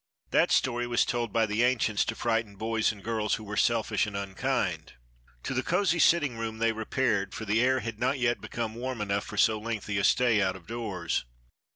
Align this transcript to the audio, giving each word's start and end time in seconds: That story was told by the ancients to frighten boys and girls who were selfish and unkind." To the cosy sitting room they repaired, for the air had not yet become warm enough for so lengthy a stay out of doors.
That 0.31 0.51
story 0.51 0.87
was 0.87 1.05
told 1.05 1.31
by 1.31 1.45
the 1.45 1.61
ancients 1.61 2.03
to 2.05 2.15
frighten 2.15 2.55
boys 2.55 2.91
and 2.91 3.03
girls 3.03 3.35
who 3.35 3.43
were 3.43 3.55
selfish 3.55 4.07
and 4.07 4.17
unkind." 4.17 4.93
To 5.43 5.53
the 5.53 5.61
cosy 5.61 5.99
sitting 5.99 6.39
room 6.39 6.57
they 6.57 6.71
repaired, 6.71 7.35
for 7.35 7.45
the 7.45 7.61
air 7.61 7.81
had 7.81 7.99
not 7.99 8.17
yet 8.17 8.41
become 8.41 8.73
warm 8.73 8.99
enough 8.99 9.25
for 9.25 9.37
so 9.37 9.59
lengthy 9.59 9.99
a 9.99 10.03
stay 10.03 10.41
out 10.41 10.55
of 10.55 10.65
doors. 10.65 11.25